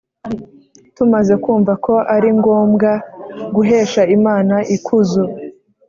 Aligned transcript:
Tumaze 0.95 1.33
kumva 1.43 1.73
ko 1.85 1.93
ari 2.15 2.29
ngombwa 2.37 2.91
guhesha 3.55 4.01
Imana 4.17 4.55
ikuzo 4.75 5.23